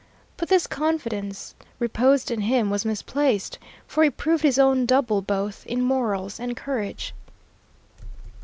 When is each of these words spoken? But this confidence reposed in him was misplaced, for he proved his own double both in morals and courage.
But 0.35 0.49
this 0.49 0.65
confidence 0.65 1.53
reposed 1.77 2.31
in 2.31 2.41
him 2.41 2.71
was 2.71 2.85
misplaced, 2.85 3.59
for 3.85 4.03
he 4.03 4.09
proved 4.09 4.41
his 4.41 4.57
own 4.57 4.87
double 4.87 5.21
both 5.21 5.63
in 5.67 5.83
morals 5.83 6.39
and 6.39 6.57
courage. 6.57 7.13